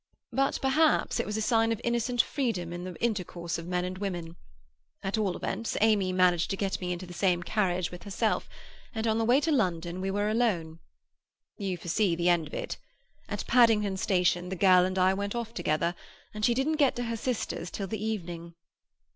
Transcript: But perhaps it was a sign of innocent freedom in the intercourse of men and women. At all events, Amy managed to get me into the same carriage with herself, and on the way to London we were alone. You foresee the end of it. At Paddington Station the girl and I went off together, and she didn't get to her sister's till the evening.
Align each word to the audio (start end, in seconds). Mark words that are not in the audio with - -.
But 0.33 0.57
perhaps 0.63 1.19
it 1.19 1.27
was 1.27 1.37
a 1.37 1.43
sign 1.43 1.71
of 1.71 1.79
innocent 1.83 2.23
freedom 2.23 2.73
in 2.73 2.85
the 2.85 2.95
intercourse 2.99 3.59
of 3.59 3.67
men 3.67 3.85
and 3.85 3.99
women. 3.99 4.35
At 5.03 5.15
all 5.15 5.35
events, 5.37 5.77
Amy 5.79 6.11
managed 6.11 6.49
to 6.49 6.57
get 6.57 6.81
me 6.81 6.91
into 6.91 7.05
the 7.05 7.13
same 7.13 7.43
carriage 7.43 7.91
with 7.91 8.01
herself, 8.01 8.49
and 8.95 9.05
on 9.05 9.19
the 9.19 9.23
way 9.23 9.39
to 9.41 9.51
London 9.51 10.01
we 10.01 10.09
were 10.09 10.27
alone. 10.27 10.79
You 11.55 11.77
foresee 11.77 12.15
the 12.15 12.29
end 12.29 12.47
of 12.47 12.53
it. 12.55 12.79
At 13.29 13.45
Paddington 13.45 13.97
Station 13.97 14.49
the 14.49 14.55
girl 14.55 14.85
and 14.85 14.97
I 14.97 15.13
went 15.13 15.35
off 15.35 15.53
together, 15.53 15.93
and 16.33 16.43
she 16.43 16.55
didn't 16.55 16.77
get 16.77 16.95
to 16.95 17.03
her 17.03 17.15
sister's 17.15 17.69
till 17.69 17.85
the 17.85 18.03
evening. 18.03 18.55